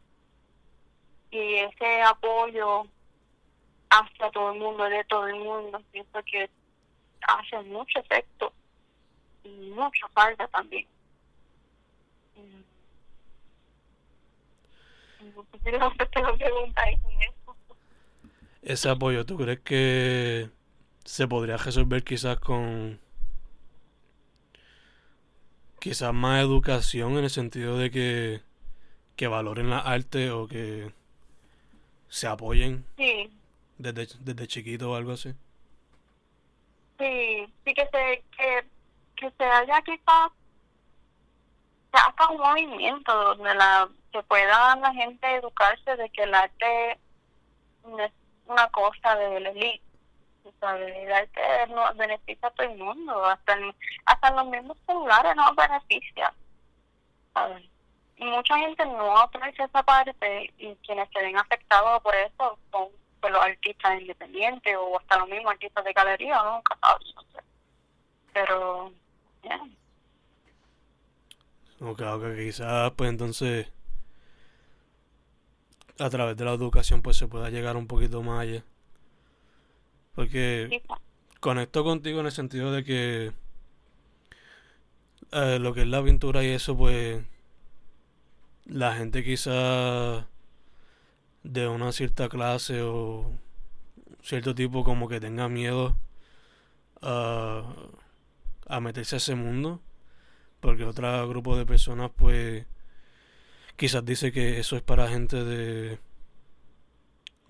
Y 1.31 1.55
ese 1.55 2.01
apoyo 2.01 2.87
hacia 3.89 4.31
todo 4.31 4.51
el 4.51 4.59
mundo, 4.59 4.83
de 4.83 5.03
todo 5.05 5.27
el 5.27 5.35
mundo, 5.35 5.81
pienso 5.91 6.19
que 6.23 6.49
hace 7.21 7.59
mucho 7.63 7.99
efecto 7.99 8.53
y 9.49 9.71
mucha 9.71 10.07
falta 10.09 10.47
también. 10.47 10.85
No 15.35 15.43
sé 15.51 15.57
si 15.57 15.63
te 15.63 16.21
lo 16.21 16.37
preguntáis 16.37 16.99
con 17.01 17.11
eso 17.21 17.39
ese 18.61 18.89
apoyo, 18.89 19.25
¿tú 19.25 19.37
crees 19.37 19.59
que 19.59 20.49
se 21.05 21.27
podría 21.27 21.57
resolver 21.57 22.03
quizás 22.03 22.39
con 22.39 22.99
quizás 25.79 26.13
más 26.13 26.41
educación 26.41 27.17
en 27.17 27.23
el 27.23 27.29
sentido 27.29 27.77
de 27.77 27.89
que, 27.89 28.41
que 29.15 29.27
valoren 29.27 29.69
la 29.69 29.79
arte 29.79 30.29
o 30.31 30.47
que 30.47 30.91
se 32.09 32.27
apoyen 32.27 32.85
sí. 32.97 33.31
desde, 33.77 34.07
desde 34.19 34.47
chiquito 34.47 34.91
o 34.91 34.95
algo 34.95 35.13
así? 35.13 35.33
Sí, 36.99 37.47
sí 37.65 37.73
que 37.73 37.85
se, 37.85 38.23
que, 38.37 38.65
que 39.19 39.31
se 39.31 39.43
haya 39.43 39.81
quizás 39.81 40.31
hasta 41.91 42.27
un 42.29 42.37
movimiento 42.37 43.13
donde 43.13 43.53
la 43.55 43.89
se 44.11 44.23
pueda 44.23 44.75
la 44.77 44.93
gente 44.93 45.35
educarse 45.35 45.95
de 45.95 46.09
que 46.09 46.23
el 46.23 46.33
arte 46.33 46.99
una 47.83 48.67
cosa 48.69 49.15
de 49.15 49.39
la 49.39 49.49
elite. 49.49 49.83
El 50.61 51.11
arte 51.13 51.41
no 51.69 51.93
beneficia 51.95 52.47
a 52.47 52.51
todo 52.51 52.67
el 52.67 52.77
mundo, 52.77 53.23
hasta, 53.25 53.55
hasta 54.05 54.31
los 54.31 54.47
mismos 54.47 54.77
celulares 54.85 55.35
nos 55.35 55.55
beneficia. 55.55 56.33
Y 58.17 58.25
mucha 58.25 58.57
gente 58.57 58.85
no 58.85 59.17
aprecia 59.17 59.65
esa 59.65 59.83
parte 59.83 60.51
y 60.57 60.75
quienes 60.77 61.07
se 61.11 61.21
ven 61.21 61.37
afectados 61.37 62.01
por 62.01 62.15
eso 62.15 62.57
son 62.71 62.89
pues, 63.21 63.31
los 63.31 63.41
artistas 63.41 64.01
independientes 64.01 64.75
o 64.77 64.99
hasta 64.99 65.17
los 65.19 65.29
mismos 65.29 65.51
artistas 65.53 65.83
de 65.85 65.93
galería, 65.93 66.41
nunca 66.43 66.77
sabes. 66.81 67.15
Pero, 68.33 68.91
Ok, 71.81 72.01
ok, 72.01 72.23
quizás 72.35 72.91
pues 72.95 73.09
entonces 73.09 73.67
a 75.97 76.09
través 76.09 76.37
de 76.37 76.45
la 76.45 76.53
educación 76.53 77.01
pues 77.01 77.17
se 77.17 77.27
pueda 77.27 77.49
llegar 77.49 77.77
un 77.77 77.87
poquito 77.87 78.21
más 78.21 78.41
allá. 78.41 78.63
Porque 80.15 80.81
conecto 81.39 81.83
contigo 81.83 82.19
en 82.19 82.25
el 82.25 82.31
sentido 82.31 82.71
de 82.71 82.83
que 82.83 83.31
eh, 85.31 85.59
lo 85.59 85.73
que 85.73 85.81
es 85.81 85.87
la 85.87 86.03
pintura 86.03 86.43
y 86.43 86.47
eso 86.47 86.75
pues 86.77 87.23
la 88.65 88.95
gente 88.95 89.23
quizá 89.23 90.27
de 91.43 91.67
una 91.67 91.91
cierta 91.91 92.29
clase 92.29 92.81
o 92.81 93.31
cierto 94.21 94.53
tipo 94.55 94.83
como 94.83 95.07
que 95.07 95.19
tenga 95.19 95.47
miedo 95.49 95.95
a, 97.01 97.63
a 98.69 98.79
meterse 98.79 99.15
a 99.15 99.17
ese 99.17 99.35
mundo 99.35 99.81
porque 100.61 100.85
otro 100.85 101.27
grupo 101.27 101.57
de 101.57 101.65
personas 101.65 102.11
pues 102.15 102.65
quizás 103.75 104.05
dice 104.05 104.31
que 104.31 104.59
eso 104.59 104.77
es 104.77 104.81
para 104.81 105.09
gente 105.09 105.43
de 105.43 105.99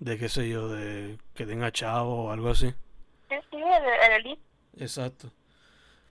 de 0.00 0.18
qué 0.18 0.28
sé 0.28 0.48
yo, 0.48 0.68
de 0.68 1.18
que 1.34 1.46
tenga 1.46 1.70
chavo 1.70 2.24
o 2.24 2.30
algo 2.32 2.50
así. 2.50 2.74
Sí, 3.28 3.36
sí, 3.50 3.56
el, 3.56 4.12
elite. 4.12 4.42
Exacto. 4.78 5.30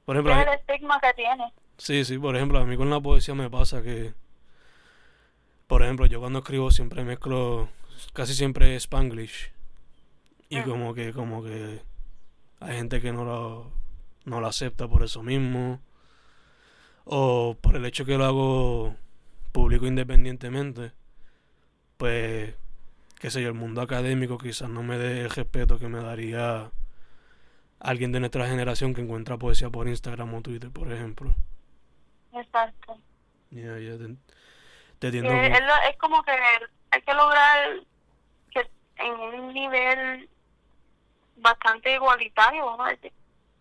Por 0.05 0.15
ejemplo, 0.15 0.33
es 0.33 0.47
el 0.47 0.53
estigma 0.53 0.99
que 1.01 1.13
tiene. 1.15 1.53
Sí, 1.77 2.05
sí, 2.05 2.17
por 2.17 2.35
ejemplo, 2.35 2.59
a 2.59 2.65
mí 2.65 2.77
con 2.77 2.89
la 2.89 2.99
poesía 2.99 3.33
me 3.33 3.49
pasa 3.49 3.81
que, 3.81 4.13
por 5.67 5.81
ejemplo, 5.81 6.05
yo 6.05 6.19
cuando 6.19 6.39
escribo 6.39 6.69
siempre 6.71 7.03
mezclo, 7.03 7.69
casi 8.13 8.35
siempre 8.35 8.75
spanglish. 8.75 9.51
Y 10.49 10.61
como 10.61 10.93
que, 10.93 11.11
como 11.13 11.43
que 11.43 11.81
hay 12.59 12.77
gente 12.77 13.01
que 13.01 13.11
no 13.11 13.23
lo, 13.23 13.71
no 14.29 14.39
lo 14.39 14.47
acepta 14.47 14.87
por 14.87 15.03
eso 15.03 15.23
mismo. 15.23 15.81
O 17.05 17.57
por 17.59 17.75
el 17.75 17.85
hecho 17.85 18.05
que 18.05 18.17
lo 18.17 18.25
hago 18.25 18.95
público 19.51 19.87
independientemente, 19.87 20.91
pues, 21.97 22.53
qué 23.19 23.31
sé 23.31 23.41
yo, 23.41 23.49
el 23.49 23.55
mundo 23.55 23.81
académico 23.81 24.37
quizás 24.37 24.69
no 24.69 24.83
me 24.83 24.97
dé 24.97 25.21
el 25.21 25.29
respeto 25.29 25.79
que 25.79 25.87
me 25.87 26.01
daría 26.01 26.71
alguien 27.79 28.11
de 28.11 28.19
nuestra 28.19 28.47
generación 28.47 28.93
que 28.93 29.01
encuentra 29.01 29.37
poesía 29.37 29.69
por 29.69 29.87
Instagram 29.87 30.33
o 30.33 30.41
Twitter, 30.41 30.69
por 30.71 30.91
ejemplo. 30.91 31.33
Exacto. 32.33 32.99
Ya, 33.51 33.79
ya, 33.79 33.97
te, 34.99 35.07
entiendo. 35.07 35.31
Eh, 35.31 35.53
es, 35.89 35.97
como 35.97 36.21
que 36.23 36.31
hay 36.91 37.01
que 37.01 37.13
lograr 37.13 37.79
que 38.51 38.69
en 38.97 39.11
un 39.13 39.53
nivel 39.53 40.29
bastante 41.37 41.93
igualitario, 41.93 42.77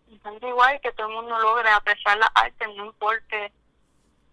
bastante 0.09 0.47
igual, 0.47 0.79
que 0.81 0.91
todo 0.93 1.07
el 1.07 1.15
mundo 1.15 1.39
logre 1.39 1.69
apreciar 1.69 2.17
la 2.17 2.31
arte, 2.35 2.67
no 2.75 2.85
importe 2.85 3.51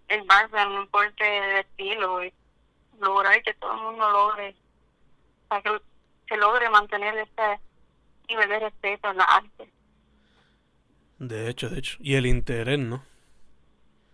el 0.09 0.23
base, 0.23 0.52
no 0.52 0.83
importa 0.83 1.26
el 1.26 1.59
estilo, 1.59 2.25
y 2.25 2.33
lograr 3.00 3.42
que 3.42 3.54
todo 3.54 3.73
el 3.73 3.80
mundo 3.80 4.11
logre, 4.11 4.54
sea, 5.49 5.62
que 5.62 5.80
se 6.28 6.37
logre 6.37 6.68
mantener 6.71 7.16
ese 7.18 7.61
nivel 8.28 8.49
de 8.49 8.59
respeto 8.61 9.11
en 9.11 9.16
la 9.16 9.25
arte. 9.25 9.71
De 11.18 11.49
hecho, 11.49 11.68
de 11.68 11.78
hecho. 11.78 11.97
Y 12.00 12.14
el 12.14 12.26
interés, 12.26 12.78
¿no? 12.78 13.02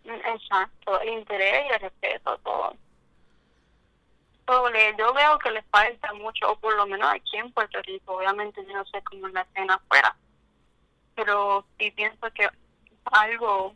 Exacto, 0.05 1.01
el 1.01 1.09
interés 1.11 1.67
y 1.69 1.73
el 1.75 1.81
respeto, 1.81 2.39
todo. 2.39 2.77
yo 4.47 5.15
veo 5.15 5.39
que 5.39 5.51
les 5.51 5.65
falta 5.67 6.13
mucho, 6.15 6.51
o 6.51 6.57
por 6.59 6.75
lo 6.77 6.87
menos 6.87 7.09
aquí 7.13 7.37
en 7.37 7.53
Puerto 7.53 7.81
Rico, 7.83 8.17
obviamente 8.17 8.65
yo 8.67 8.75
no 8.75 8.85
sé 8.87 9.03
cómo 9.05 9.29
es 9.29 9.33
la 9.33 9.43
escena 9.43 9.75
afuera, 9.75 10.17
pero 11.15 11.65
sí 11.79 11.91
pienso 11.91 12.31
que 12.33 12.49
algo 13.05 13.75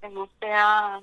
que 0.00 0.08
no 0.08 0.28
sea 0.40 1.00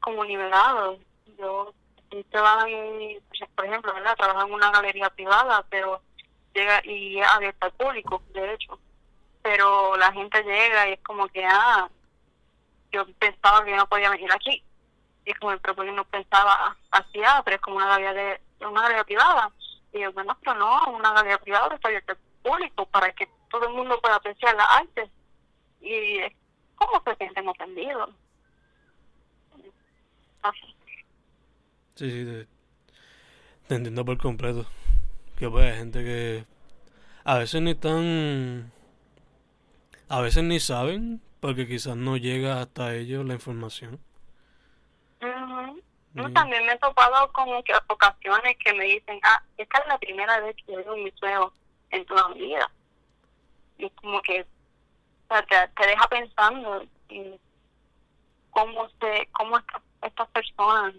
como 0.00 0.24
nivelado. 0.24 0.98
Yo 1.38 1.72
en, 2.10 3.22
por 3.54 3.64
ejemplo, 3.64 3.92
¿verdad? 3.94 4.16
Trabajo 4.16 4.46
en 4.46 4.54
una 4.54 4.70
galería 4.70 5.10
privada, 5.10 5.64
pero 5.68 6.00
llega 6.54 6.80
y 6.84 7.18
es 7.18 7.26
abierta 7.26 7.66
al 7.66 7.72
público, 7.72 8.22
de 8.32 8.54
hecho. 8.54 8.78
Pero 9.42 9.96
la 9.96 10.12
gente 10.12 10.42
llega 10.42 10.88
y 10.88 10.92
es 10.92 11.00
como 11.02 11.28
que, 11.28 11.44
ah, 11.44 11.88
yo 12.92 13.06
pensaba 13.18 13.64
que 13.64 13.74
no 13.74 13.88
podía 13.88 14.10
venir 14.10 14.30
aquí. 14.32 14.62
Y 15.24 15.30
es 15.30 15.38
como, 15.38 15.56
pero 15.58 15.74
porque 15.74 15.92
no 15.92 16.04
pensaba 16.04 16.76
así, 16.90 17.22
ah, 17.26 17.42
pero 17.44 17.56
es 17.56 17.62
como 17.62 17.76
una 17.76 17.88
galería, 17.88 18.12
de, 18.12 18.40
una 18.66 18.82
galería 18.82 19.04
privada. 19.04 19.50
Y 19.92 20.00
yo, 20.00 20.12
bueno, 20.12 20.36
pero 20.40 20.54
no, 20.54 20.84
una 20.92 21.12
galería 21.12 21.38
privada 21.38 21.74
está 21.74 21.88
abierta 21.88 22.12
al 22.12 22.18
público 22.42 22.86
para 22.86 23.12
que 23.12 23.28
todo 23.58 23.68
el 23.68 23.74
mundo 23.74 24.00
pueda 24.00 24.16
apreciar 24.16 24.56
la 24.56 24.64
arte. 24.64 25.10
Y 25.80 26.18
es 26.18 26.32
como 26.74 27.00
se 27.04 27.14
sienten 27.16 27.48
ofendidos. 27.48 28.10
Así. 30.42 30.76
Sí, 31.94 32.10
sí, 32.10 32.24
te, 32.24 32.46
te 33.68 33.74
entiendo 33.76 34.04
por 34.04 34.18
completo. 34.18 34.66
Que 35.38 35.48
pues 35.48 35.70
hay 35.72 35.78
gente 35.78 36.02
que 36.04 36.44
a 37.24 37.38
veces 37.38 37.62
ni 37.62 37.72
están... 37.72 38.72
A 40.08 40.20
veces 40.20 40.42
ni 40.44 40.60
saben 40.60 41.20
porque 41.40 41.66
quizás 41.66 41.96
no 41.96 42.16
llega 42.16 42.60
hasta 42.60 42.94
ellos 42.94 43.24
la 43.24 43.34
información. 43.34 44.00
Ujú. 45.22 45.80
Yo 46.14 46.28
Mm. 46.28 46.32
también 46.32 46.64
me 46.66 46.72
he 46.72 46.78
topado 46.78 47.30
con 47.32 47.62
que- 47.64 47.74
ocasiones 47.88 48.56
que 48.64 48.72
me 48.74 48.84
dicen, 48.84 49.18
ah, 49.24 49.42
esta 49.56 49.78
es 49.78 49.86
la 49.88 49.98
primera 49.98 50.40
vez 50.40 50.54
que 50.66 50.76
veo 50.76 50.94
un 50.94 51.02
museo 51.04 51.52
en 51.90 52.04
toda 52.06 52.28
mi 52.30 52.40
vida. 52.40 52.70
Y 53.84 53.90
como 53.90 54.20
que 54.22 54.40
o 54.42 54.46
sea, 55.28 55.42
te, 55.46 55.56
te 55.82 55.86
deja 55.88 56.08
pensando 56.08 56.84
en 57.08 57.38
cómo 58.50 58.88
se, 59.00 59.28
cómo 59.32 59.58
esta- 59.58 59.82
estas 60.02 60.28
personas, 60.30 60.94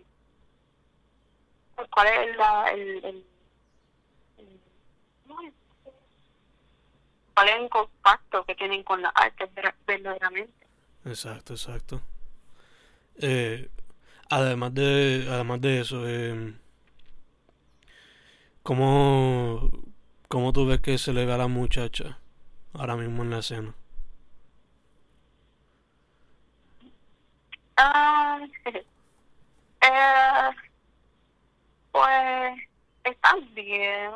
pues, 1.75 1.87
cuál 1.89 2.07
es 2.07 2.35
la, 2.37 2.71
el, 2.71 3.05
el, 3.05 3.25
cuál 7.33 7.49
es 7.49 7.55
el 7.55 7.69
contacto 7.69 8.45
que 8.45 8.55
tienen 8.55 8.83
con 8.83 9.01
la 9.01 9.09
arte 9.09 9.45
ver- 9.55 9.75
verdaderamente. 9.85 10.53
Exacto, 11.05 11.53
exacto. 11.53 12.01
Eh, 13.17 13.69
además 14.29 14.73
de, 14.73 15.27
además 15.29 15.61
de 15.61 15.79
eso, 15.81 16.07
eh, 16.07 16.53
¿cómo, 18.63 19.69
cómo 20.27 20.51
tú 20.53 20.65
ves 20.65 20.81
que 20.81 20.97
se 20.97 21.13
le 21.13 21.25
ve 21.25 21.33
a 21.33 21.37
la 21.37 21.47
muchacha 21.47 22.19
ahora 22.77 22.95
mismo 22.95 23.23
en 23.23 23.29
la 23.29 23.39
escena? 23.39 23.73
Ah, 27.77 28.39
eh, 29.81 30.55
pues 31.91 32.59
están 33.03 33.53
bien, 33.53 34.11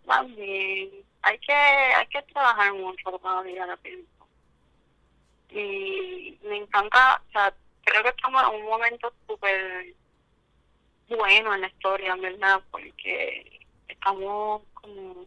están 0.00 0.34
bien. 0.34 0.90
Hay 1.22 1.38
que, 1.38 1.52
hay 1.52 2.06
que 2.06 2.22
trabajar 2.22 2.72
mucho 2.74 3.10
todavía, 3.18 3.66
la 3.66 3.76
pienso. 3.76 4.06
Y 5.50 6.38
me 6.44 6.56
encanta, 6.58 7.22
o 7.28 7.32
sea, 7.32 7.54
creo 7.84 8.02
que 8.02 8.08
estamos 8.10 8.42
en 8.42 8.60
un 8.60 8.66
momento 8.66 9.12
súper 9.26 9.94
bueno 11.08 11.54
en 11.54 11.60
la 11.60 11.68
historia, 11.68 12.16
verdad, 12.16 12.62
porque 12.70 13.60
estamos 13.88 14.62
como 14.74 15.26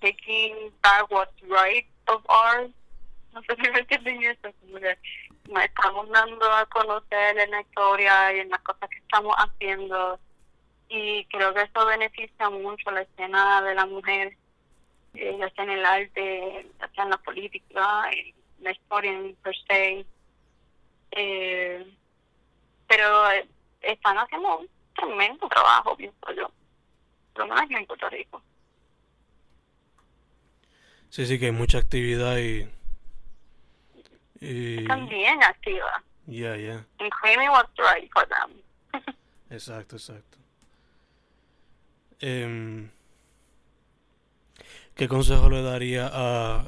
taking 0.00 0.54
back 0.82 1.10
what's 1.10 1.32
right 1.42 1.86
of 2.06 2.22
ours. 2.28 2.70
No 3.32 3.42
sé 3.42 3.56
si 3.56 3.70
me 3.70 3.78
entienden 3.80 4.22
eso, 4.24 4.48
estamos 5.62 6.08
dando 6.10 6.52
a 6.52 6.66
conocer 6.66 7.38
en 7.38 7.50
la 7.50 7.60
historia 7.60 8.34
y 8.34 8.40
en 8.40 8.50
las 8.50 8.60
cosas 8.60 8.88
que 8.90 8.98
estamos 8.98 9.34
haciendo. 9.36 10.18
Y 10.88 11.24
creo 11.26 11.54
que 11.54 11.62
eso 11.62 11.86
beneficia 11.86 12.50
mucho 12.50 12.90
la 12.90 13.02
escena 13.02 13.62
de 13.62 13.74
la 13.74 13.86
mujer 13.86 14.36
eh, 15.14 15.36
ya 15.38 15.50
sea 15.50 15.64
en 15.64 15.70
el 15.70 15.84
arte 15.84 16.66
ya 16.78 16.88
sea 16.94 17.04
en 17.04 17.10
la 17.10 17.18
política 17.18 18.10
en 18.12 18.34
la 18.60 18.70
historia 18.72 19.12
en 19.12 19.36
per 19.36 19.54
se. 19.68 20.06
Eh, 21.12 21.94
pero 22.86 23.30
eh, 23.32 23.48
están 23.80 24.18
haciendo 24.18 24.58
un 24.58 24.68
tremendo 24.94 25.48
trabajo 25.48 25.96
pienso 25.96 26.32
yo. 26.32 26.50
Lo 27.36 27.46
menos 27.46 27.62
aquí 27.62 27.74
en 27.74 27.86
Puerto 27.86 28.08
Rico 28.08 28.42
Sí, 31.10 31.26
sí, 31.26 31.38
que 31.38 31.46
hay 31.46 31.52
mucha 31.52 31.78
actividad 31.78 32.38
y... 32.38 32.68
y 34.40 34.78
están 34.78 35.08
bien 35.08 35.42
activas 35.42 36.02
ya, 36.26 36.56
ya, 36.56 36.86
and 37.00 37.10
claiming 37.20 37.50
what's 37.50 37.70
right 37.78 38.08
for 38.12 38.26
them 38.28 38.62
exacto, 39.50 39.96
exacto. 39.96 40.38
Em, 42.20 42.90
¿qué 44.94 45.08
consejo 45.08 45.48
le 45.50 45.62
daría 45.62 46.08
a, 46.12 46.64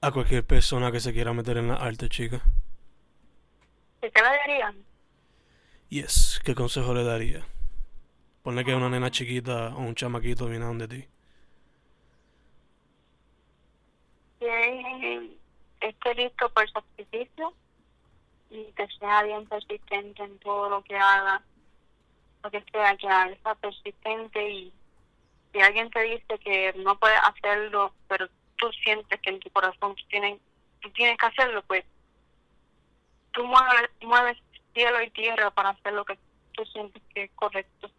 a 0.00 0.10
cualquier 0.10 0.44
persona 0.44 0.92
que 0.92 1.00
se 1.00 1.12
quiera 1.12 1.32
meter 1.32 1.56
en 1.56 1.68
la 1.68 1.76
arte, 1.76 2.08
chica? 2.08 2.42
¿qué 4.00 4.10
te 4.10 4.20
lo 4.22 4.28
dirían? 4.46 4.84
Yes, 5.88 6.40
¿qué 6.44 6.54
consejo 6.54 6.94
le 6.94 7.04
daría? 7.04 7.46
Ponle 8.42 8.64
que 8.64 8.74
una 8.74 8.88
nena 8.88 9.10
chiquita 9.10 9.74
o 9.74 9.80
un 9.80 9.94
chamaquito 9.94 10.46
viene 10.46 10.64
a 10.64 10.68
donde 10.68 10.88
ti. 10.88 11.08
Que 14.38 15.36
esté 15.80 16.14
listo 16.14 16.48
por 16.50 16.68
sacrificio 16.70 17.52
y 18.50 18.64
que 18.72 18.86
sea 18.98 19.22
bien 19.22 19.46
persistente 19.46 20.22
en 20.22 20.38
todo 20.38 20.70
lo 20.70 20.82
que 20.82 20.96
haga, 20.96 21.42
lo 22.42 22.50
que 22.50 22.62
sea 22.70 22.96
que 22.96 23.08
haga, 23.08 23.36
sea 23.42 23.54
persistente 23.56 24.50
y 24.50 24.72
si 25.52 25.60
alguien 25.60 25.90
te 25.90 26.02
dice 26.02 26.38
que 26.38 26.74
no 26.76 26.98
puedes 26.98 27.18
hacerlo, 27.22 27.92
pero 28.08 28.28
tú 28.56 28.70
sientes 28.84 29.20
que 29.20 29.30
en 29.30 29.40
tu 29.40 29.50
corazón 29.50 29.94
tú 29.94 30.04
tienes, 30.08 30.38
tú 30.80 30.90
tienes 30.90 31.18
que 31.18 31.26
hacerlo, 31.26 31.62
pues 31.66 31.84
tú 33.32 33.44
mueves, 33.44 33.90
mueves 34.02 34.38
cielo 34.74 35.02
y 35.02 35.10
tierra 35.10 35.50
para 35.50 35.70
hacer 35.70 35.92
lo 35.92 36.04
que 36.04 36.18
tú 36.52 36.64
sientes 36.66 37.02
que 37.14 37.24
es 37.24 37.30
correcto. 37.32 37.90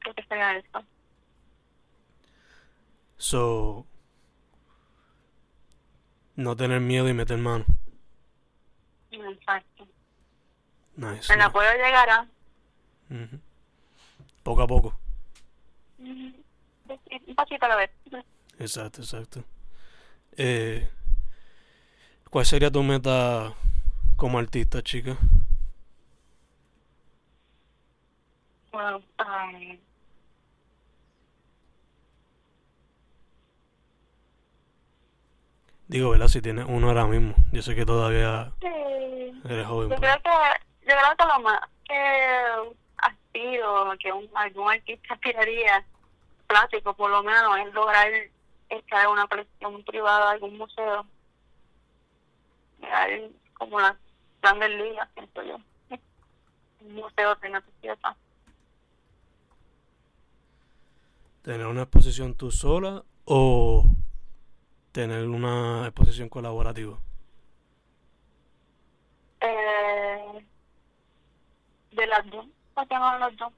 Creo 0.00 0.14
que 0.14 0.24
sería 0.24 0.56
eso. 0.56 0.84
So, 3.22 3.86
no 6.34 6.56
tener 6.56 6.80
miedo 6.80 7.08
y 7.08 7.14
meter 7.14 7.38
mano. 7.38 7.64
Exacto. 9.12 9.86
Nice. 10.96 11.32
El 11.32 11.38
nice. 11.38 11.42
apoyo 11.42 11.70
llegará. 11.74 12.26
Ujú. 13.08 13.38
Poco 14.42 14.62
a 14.62 14.66
poco. 14.66 14.98
Un 15.98 16.44
pasito 17.36 17.64
a 17.64 17.68
la 17.68 17.76
vez. 17.76 17.90
Exacto, 18.58 19.02
exacto. 19.02 19.44
Eh, 20.36 20.90
¿Cuál 22.28 22.44
sería 22.44 22.72
tu 22.72 22.82
meta 22.82 23.54
como 24.16 24.40
artista, 24.40 24.82
chica? 24.82 25.16
Bueno, 28.72 28.96
um, 28.96 29.78
Digo, 35.92 36.08
¿verdad? 36.08 36.28
Si 36.28 36.40
tienes 36.40 36.64
uno 36.66 36.88
ahora 36.88 37.04
mismo. 37.04 37.34
Yo 37.52 37.60
sé 37.60 37.74
que 37.74 37.84
todavía 37.84 38.50
sí. 38.62 39.42
eres 39.44 39.66
joven. 39.66 39.90
Yo 39.90 39.96
creo 39.96 40.16
que, 40.22 40.30
yo 40.88 40.94
creo 40.96 41.16
que 41.18 41.24
lo 41.26 41.40
más 41.40 41.60
que 41.86 42.76
aspiro, 42.96 43.92
que 44.00 44.10
un, 44.10 44.26
algún 44.32 44.70
artista 44.70 45.12
aspiraría, 45.12 45.84
plástico 46.46 46.94
por 46.94 47.10
lo 47.10 47.22
menos, 47.22 47.58
es 47.58 47.74
lograr 47.74 48.10
estar 48.70 49.04
en 49.04 49.10
una 49.10 49.26
colección 49.26 49.82
privada 49.84 50.28
de 50.28 50.32
algún 50.32 50.56
museo. 50.56 51.06
Mirar 52.80 53.10
como 53.52 53.78
las 53.78 53.94
grandes 54.40 54.70
ligas, 54.70 55.06
pienso 55.14 55.42
yo. 55.42 55.58
Un 56.80 56.94
museo 56.94 57.36
tenga 57.36 57.60
tu 57.60 57.70
pieza. 57.82 58.16
¿Tener 61.42 61.66
una 61.66 61.82
exposición 61.82 62.34
tú 62.34 62.50
sola 62.50 63.02
o 63.26 63.84
tener 64.92 65.26
una 65.26 65.86
exposición 65.86 66.28
colaborativa? 66.28 66.98
Eh, 69.40 70.46
de 71.90 72.06
las 72.06 72.30
dos, 72.30 72.46
¿por 72.74 72.86
qué 72.86 72.94
no 72.94 73.18
las 73.18 73.36
dos? 73.36 73.52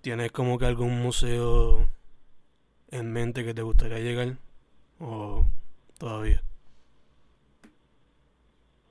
¿Tienes 0.00 0.32
como 0.32 0.58
que 0.58 0.66
algún 0.66 1.00
museo 1.00 1.88
en 2.90 3.12
mente 3.12 3.44
que 3.44 3.54
te 3.54 3.62
gustaría 3.62 3.98
llegar? 3.98 4.36
¿O 4.98 5.44
todavía? 5.98 6.42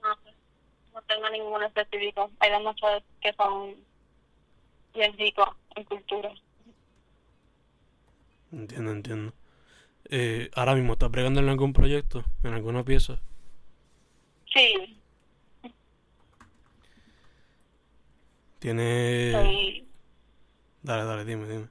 No 0.01 0.15
no 0.93 1.01
tengo 1.01 1.29
ninguno 1.29 1.65
específico. 1.65 2.31
Hay 2.39 2.51
demasiados 2.51 3.03
que 3.19 3.33
son 3.33 3.75
bien 4.93 5.17
ricos 5.17 5.49
en 5.75 5.83
cultura. 5.83 6.31
Entiendo, 8.53 8.91
entiendo. 8.91 9.33
Eh, 10.13 10.49
ahora 10.55 10.75
mismo, 10.75 10.93
¿estás 10.93 11.09
bregando 11.09 11.39
en 11.39 11.47
algún 11.49 11.71
proyecto? 11.71 12.23
¿En 12.43 12.53
alguna 12.53 12.83
pieza? 12.83 13.17
Sí, 14.53 14.99
¿Tienes...? 18.59 19.31
soy... 19.33 19.87
Dale, 20.83 21.03
dale, 21.05 21.25
dime, 21.25 21.47
dime. 21.47 21.67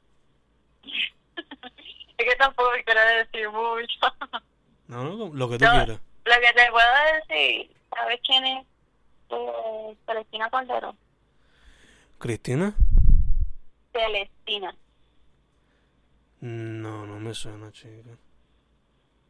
Es 2.18 2.26
que 2.28 2.36
tampoco 2.36 2.70
quiero 2.84 3.00
decir 3.00 3.48
mucho. 3.50 4.42
No, 4.88 5.04
no, 5.04 5.34
lo 5.34 5.48
que 5.48 5.56
tú 5.58 5.64
No. 5.64 5.70
quieras. 5.72 6.00
Lo 6.24 6.34
que 6.34 6.52
te 6.54 6.70
puedo 6.70 6.88
decir, 7.28 7.76
¿sabes 7.94 8.20
quién 8.26 8.44
es? 8.44 8.66
Eh, 9.30 9.96
Celestina 10.06 10.50
Cordero. 10.50 10.96
¿Cristina? 12.18 12.74
Celestina. 13.92 14.74
No, 16.40 17.06
no 17.06 17.20
me 17.20 17.32
suena, 17.34 17.70
chica. 17.72 18.10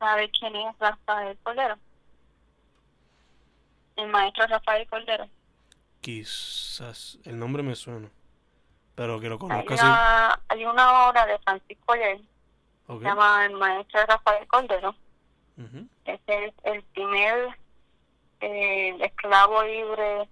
¿Sabes 0.00 0.30
quién 0.40 0.56
es 0.56 0.76
Rafael 0.78 1.38
Cordero? 1.42 1.76
El 3.96 4.08
maestro 4.08 4.46
Rafael 4.46 4.88
Cordero. 4.88 5.28
Quizás 6.00 7.18
el 7.24 7.38
nombre 7.38 7.62
me 7.62 7.76
suena. 7.76 8.08
Pero 8.94 9.20
que 9.20 9.28
lo 9.28 9.34
Hay 9.34 9.38
conozca 9.38 9.74
así. 9.74 9.84
una, 9.84 10.40
hay 10.48 10.64
una 10.64 11.08
obra 11.08 11.26
de 11.26 11.38
Francisco 11.40 11.94
Yer, 11.94 12.20
Ok. 12.86 12.98
se 13.00 13.04
llama 13.04 13.44
El 13.46 13.52
maestro 13.52 14.04
Rafael 14.06 14.46
Cordero. 14.48 14.94
Ese 16.06 16.46
es 16.46 16.54
el 16.64 16.82
primer 16.84 17.50
eh, 18.40 18.96
esclavo 19.04 19.62
libre 19.62 20.26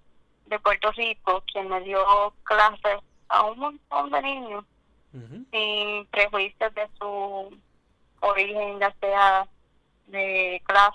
de 0.46 0.58
Puerto 0.60 0.90
Rico 0.92 1.44
quien 1.52 1.68
le 1.68 1.80
dio 1.82 2.32
clases 2.44 3.00
a 3.28 3.42
un 3.44 3.58
montón 3.58 4.10
de 4.10 4.22
niños 4.22 4.64
Ujú. 5.12 5.44
sin 5.52 6.06
prejuicios 6.06 6.74
de 6.74 6.88
su 6.98 7.58
origen, 8.20 8.78
ya 8.80 8.94
sea 9.00 9.46
de 10.08 10.62
clase, 10.66 10.94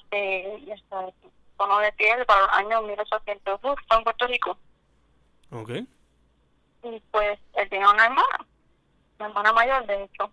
de 0.65 0.82
su 0.89 1.13
tono 1.58 1.80
de 1.80 1.91
piel, 1.93 2.26
para 2.26 2.45
años 2.58 2.84
1800 2.84 3.60
justo 3.62 3.97
en 3.97 4.04
Puerto 4.04 4.28
Rico. 4.28 4.58
Ok. 5.52 5.69
Y 6.84 6.99
pues 7.12 7.39
él 7.54 7.69
tiene 7.69 7.88
una 7.88 8.06
hermana, 8.06 8.45
una 9.19 9.28
hermana 9.28 9.54
mayor 9.54 9.86
de 9.86 10.04
hecho. 10.04 10.32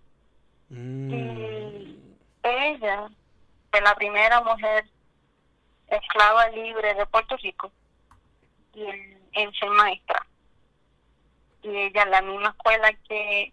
Mm, 0.71 1.95
Ella 2.43 3.09
fue 3.71 3.81
la 3.81 3.95
primera 3.95 4.41
mujer 4.41 4.87
esclava 5.89 6.49
libre 6.51 6.95
de 6.95 7.07
Puerto 7.07 7.37
Rico 7.37 7.71
y 8.75 8.85
en, 8.85 9.21
en 9.33 9.53
ser 9.55 9.69
maestra. 9.71 10.27
Y 11.63 11.69
ella 11.77 12.03
en 12.03 12.11
la 12.11 12.23
misma 12.23 12.49
escuela 12.51 12.93
que 13.09 13.53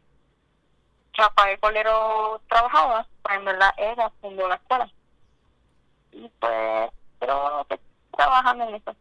Rafael 1.13 1.59
Colero 1.59 2.41
trabajaba, 2.47 3.05
pues 3.23 3.35
en 3.35 3.45
verdad 3.45 3.73
ella 3.77 4.11
fundó 4.21 4.47
la 4.47 4.55
escuela. 4.55 4.89
Y 6.11 6.29
pues, 6.39 6.91
pero 7.19 7.65
pues, 7.67 7.79
trabajando 8.15 8.69
en 8.69 8.75
eso. 8.75 8.95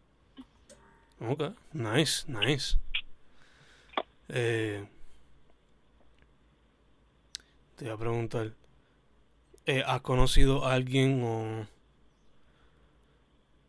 Ok. 1.21 1.43
Nice, 1.73 2.31
nice. 2.31 2.77
Eh, 4.29 4.87
te 7.77 7.85
iba 7.85 7.95
a 7.95 7.99
preguntar. 7.99 8.53
eh, 9.67 9.83
¿Has 9.87 10.01
conocido 10.03 10.65
a 10.65 10.75
alguien 10.75 11.23
o 11.25 11.67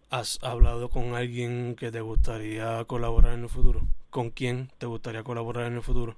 has 0.10 0.40
hablado 0.44 0.90
con 0.90 1.16
alguien 1.16 1.76
que 1.76 1.92
te 1.92 2.02
gustaría 2.02 2.84
colaborar 2.86 3.34
en 3.34 3.44
el 3.44 3.50
futuro? 3.50 3.82
¿Con 4.10 4.30
quién 4.32 4.72
te 4.78 4.86
gustaría 4.86 5.24
colaborar 5.24 5.68
en 5.68 5.76
el 5.76 5.84
futuro? 5.84 6.16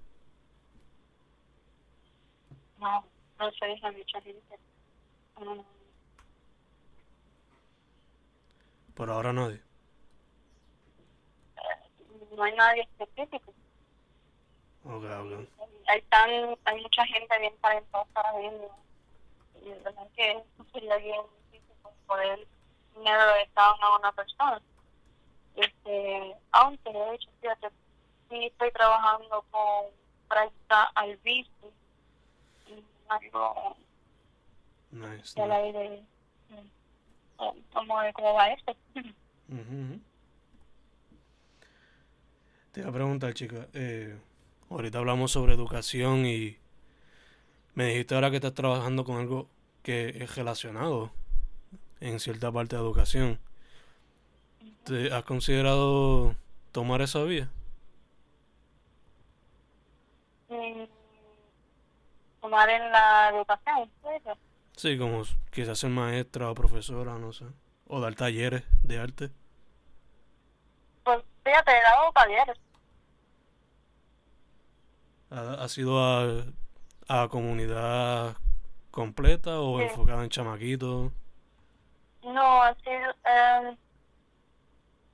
No, 2.79 3.03
no 3.39 3.49
deja 3.61 3.91
mucha 3.91 4.21
gente. 4.21 4.59
No, 5.39 5.65
Por 8.99 9.09
ahora 9.09 9.31
nadie. 9.31 9.61
no 12.35 12.43
hay 12.43 12.53
nadie 12.53 12.81
específico. 12.81 13.53
Ok, 14.83 15.03
ok. 15.05 15.47
hay 15.87 16.01
tan 16.09 16.29
hay 16.65 16.81
mucha 16.81 17.05
gente 17.05 17.39
bien 17.39 17.53
talentosa 17.61 18.33
mismo 18.37 18.77
y 19.55 19.69
de 19.69 19.75
verdad 19.79 20.05
que 20.17 20.43
sería 20.73 20.97
bien 20.97 21.21
difícil 21.49 21.75
poder 22.07 22.39
de 22.97 23.49
cada 23.53 23.73
una, 23.97 24.11
persona 24.11 24.61
este 25.55 26.35
aunque 26.51 26.91
de 26.91 27.15
hecho 27.15 27.29
fíjate 27.39 27.69
sí 28.29 28.45
estoy 28.47 28.71
trabajando 28.73 29.45
con 29.49 29.85
práctica 30.27 30.83
al 30.95 31.15
bici 31.23 31.49
y 32.67 32.83
algo 33.07 33.77
Nice. 34.91 35.39
del 35.39 35.47
nice. 35.49 35.55
aire 35.55 35.93
eh, 36.49 36.63
como 37.73 38.01
de 38.01 38.13
cómo 38.13 38.33
va 38.33 38.49
esto. 38.49 38.75
Te 42.71 42.81
iba 42.81 42.89
a 42.89 42.93
preguntar, 42.93 43.33
chica, 43.33 43.67
eh, 43.73 44.17
ahorita 44.69 44.99
hablamos 44.99 45.31
sobre 45.31 45.53
educación 45.53 46.25
y 46.25 46.57
me 47.73 47.85
dijiste 47.85 48.15
ahora 48.15 48.29
que 48.29 48.37
estás 48.37 48.53
trabajando 48.53 49.05
con 49.05 49.17
algo 49.17 49.47
que 49.81 50.09
es 50.09 50.35
relacionado 50.35 51.11
en 51.99 52.19
cierta 52.19 52.51
parte 52.51 52.75
de 52.75 52.81
educación. 52.81 53.39
¿Te 54.83 55.13
has 55.13 55.23
considerado 55.23 56.35
tomar 56.71 57.01
esa 57.01 57.23
vía? 57.23 57.49
Mm, 60.49 60.83
tomar 62.41 62.69
en 62.69 62.91
la 62.91 63.29
educación 63.29 63.89
¿sí? 64.03 64.48
Sí, 64.81 64.97
como 64.97 65.23
quizás 65.55 65.77
ser 65.81 65.91
maestra 65.99 66.49
o 66.51 66.55
profesora, 66.61 67.13
no 67.23 67.31
sé. 67.33 67.45
O 67.93 67.99
dar 68.03 68.15
talleres 68.15 68.63
de 68.89 68.95
arte. 69.05 69.25
pues 71.03 71.19
fíjate 71.43 71.71
he 71.77 71.81
dado 71.81 72.11
talleres 72.13 72.57
¿Ha, 75.31 75.63
ha 75.63 75.67
sido 75.69 75.99
a, 76.03 76.43
a 77.07 77.27
comunidad 77.29 78.37
completa 78.91 79.59
o 79.61 79.79
Sí. 79.79 79.83
enfocada 79.83 80.23
en 80.23 80.29
chamaquitos? 80.29 81.11
No, 82.23 82.61
así, 82.63 82.89
eh, 82.89 83.77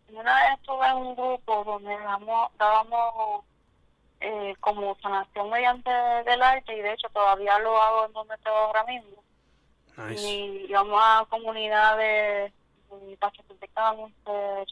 una 0.09 0.35
vez 0.35 0.59
estuve 0.59 0.87
en 0.87 0.97
un 0.97 1.15
grupo 1.15 1.63
donde 1.63 1.97
damos, 1.99 2.51
dábamos 2.57 3.45
eh, 4.21 4.55
como 4.61 4.95
sanación 5.01 5.51
mediante 5.51 5.91
del 5.91 6.43
arte 6.43 6.77
y 6.77 6.81
de 6.81 6.93
hecho 6.93 7.09
todavía 7.11 7.59
lo 7.59 7.81
hago 7.81 8.07
en 8.07 8.13
donde 8.13 8.35
estoy 8.35 8.53
ahora 8.53 8.85
mismo. 8.85 9.24
Nice. 9.97 10.27
Y 10.27 10.65
íbamos 10.69 10.99
a 11.01 11.25
comunidades 11.29 12.51
de 12.89 13.17
pacientes 13.17 13.59
de 13.59 13.67
cáncer, 13.69 14.67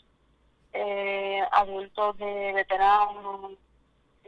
eh, 0.74 1.42
adultos 1.52 2.18
de 2.18 2.54
veteranos. 2.54 3.52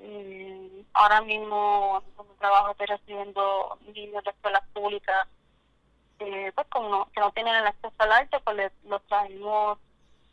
y 0.02 0.86
ahora 0.94 1.22
mismo 1.22 2.04
donde 2.18 2.34
trabajo 2.36 2.72
estoy 2.72 2.88
recibiendo 2.88 3.78
niños 3.94 4.24
de 4.24 4.32
escuelas 4.32 4.64
públicas 4.74 5.28
eh, 6.20 6.52
pues 6.56 6.68
como 6.70 6.90
no, 6.90 7.12
que 7.12 7.20
no 7.20 7.32
tienen 7.32 7.56
el 7.56 7.68
acceso 7.68 7.94
al 7.98 8.12
arte, 8.12 8.38
pues 8.44 8.56
les, 8.56 8.72
los 8.88 9.06
traemos 9.08 9.78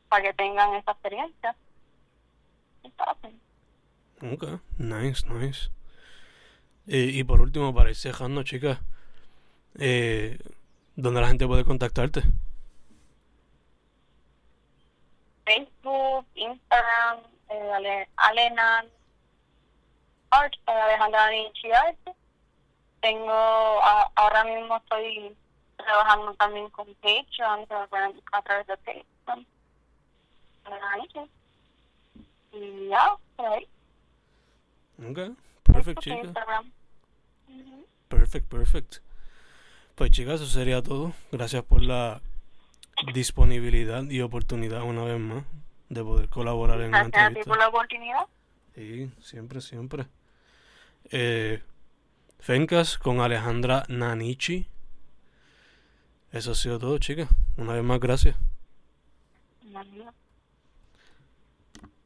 para 0.08 0.22
que 0.22 0.34
tengan 0.34 0.74
esa 0.74 0.92
experiencia. 0.92 1.56
Ok, 4.32 4.44
nice, 4.78 5.26
nice. 5.28 5.70
Y 6.86 7.24
por 7.24 7.40
último, 7.40 7.74
para 7.74 7.90
ir 7.90 7.96
cejando, 7.96 8.42
chicas, 8.42 8.78
eh, 9.78 10.38
¿dónde 10.96 11.20
la 11.20 11.28
gente 11.28 11.46
puede 11.46 11.64
contactarte? 11.64 12.22
Facebook, 15.44 16.26
Instagram, 16.34 17.18
eh, 17.50 17.72
Ale- 17.74 18.08
Alenan 18.16 18.86
Art, 20.30 20.54
eh, 20.66 20.70
Alejandra 20.70 21.30
Nietzsche 21.30 21.74
Art. 21.74 21.98
Tengo, 23.00 23.32
a- 23.32 24.10
ahora 24.14 24.44
mismo 24.44 24.76
estoy 24.76 25.36
trabajando 25.76 26.34
también 26.34 26.70
con 26.70 26.86
Patreon, 26.94 27.66
a 28.32 28.42
través 28.42 28.66
de 28.68 28.76
Patreon. 28.76 29.46
Y 32.52 32.88
ya, 32.88 33.16
por 33.36 33.46
ahí. 33.46 33.66
Ok, 34.98 35.18
perfect, 35.64 35.64
Facebook, 35.64 36.00
chicas. 36.02 36.24
Instagram. 36.24 36.72
Ujú. 37.48 37.86
Perfect, 38.08 38.48
perfect. 38.48 38.96
Pues 39.94 40.10
chicas, 40.10 40.40
eso 40.40 40.46
sería 40.46 40.82
todo. 40.82 41.12
Gracias 41.30 41.62
por 41.64 41.82
la 41.82 42.20
disponibilidad 43.14 44.04
y 44.04 44.20
oportunidad 44.20 44.82
una 44.82 45.04
vez 45.04 45.18
más 45.20 45.44
de 45.88 46.02
poder 46.02 46.28
colaborar 46.28 46.80
en 46.80 46.88
una 46.88 47.02
Gracias 47.04 47.14
a 47.14 47.18
ti 47.20 47.26
entrevista. 47.28 47.50
por 47.50 47.58
la 47.58 47.68
oportunidad. 47.68 48.26
Sí, 48.74 49.10
siempre, 49.20 49.60
siempre. 49.60 50.06
eh, 51.10 51.62
Fencas 52.38 52.98
con 52.98 53.20
Alejandra 53.20 53.84
Nanichi. 53.88 54.66
Eso 56.32 56.52
ha 56.52 56.54
sido 56.54 56.78
todo, 56.78 56.98
chicas. 56.98 57.28
Una 57.56 57.74
vez 57.74 57.84
más, 57.84 58.00
gracias. 58.00 58.34
Imagínate. 59.62 60.16